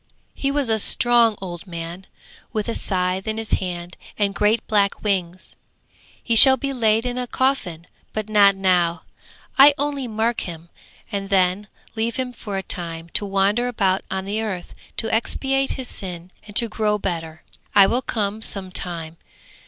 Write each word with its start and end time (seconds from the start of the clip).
He 0.33 0.49
was 0.49 0.67
a 0.67 0.79
strong 0.79 1.37
old 1.43 1.67
man, 1.67 2.07
with 2.51 2.67
a 2.67 2.73
scythe 2.73 3.27
in 3.27 3.37
his 3.37 3.51
hand 3.51 3.97
and 4.17 4.33
great 4.33 4.65
black 4.65 5.03
wings. 5.03 5.55
'He 6.23 6.35
shall 6.35 6.57
be 6.57 6.73
laid 6.73 7.05
in 7.05 7.19
a 7.19 7.27
coffin, 7.27 7.85
but 8.11 8.27
not 8.27 8.55
now; 8.55 9.03
I 9.59 9.75
only 9.77 10.07
mark 10.07 10.41
him 10.41 10.69
and 11.11 11.29
then 11.29 11.67
leave 11.95 12.15
him 12.15 12.33
for 12.33 12.57
a 12.57 12.63
time 12.63 13.09
to 13.09 13.27
wander 13.27 13.67
about 13.67 14.01
on 14.09 14.25
the 14.25 14.41
earth 14.41 14.73
to 14.97 15.13
expiate 15.13 15.73
his 15.77 15.87
sin 15.87 16.31
and 16.47 16.55
to 16.55 16.67
grow 16.67 16.97
better. 16.97 17.43
I 17.75 17.85
will 17.85 18.01
come 18.01 18.41
some 18.41 18.71
time. 18.71 19.17